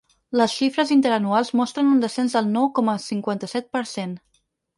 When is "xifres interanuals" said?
0.61-1.51